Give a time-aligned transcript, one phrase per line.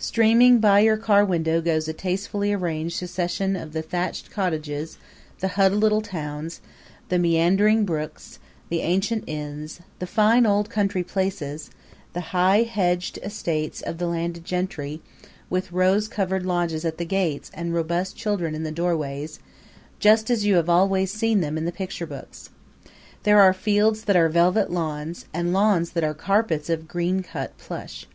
[0.00, 4.98] Streaming by your car window goes a tastefully arranged succession of the thatched cottages,
[5.38, 6.60] the huddled little towns,
[7.10, 11.70] the meandering brooks, the ancient inns, the fine old country places,
[12.12, 15.00] the high hedged estates of the landed gentry,
[15.48, 19.38] with rose covered lodges at the gates and robust children in the doorways
[20.00, 22.50] just as you have always seen them in the picture books.
[23.22, 27.56] There are fields that are velvet lawns, and lawns that are carpets of green cut
[27.58, 28.08] plush.